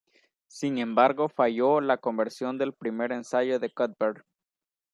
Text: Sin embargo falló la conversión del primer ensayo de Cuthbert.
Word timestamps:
Sin 0.47 0.79
embargo 0.79 1.29
falló 1.29 1.79
la 1.79 1.97
conversión 1.99 2.57
del 2.57 2.73
primer 2.73 3.11
ensayo 3.11 3.59
de 3.59 3.69
Cuthbert. 3.71 4.25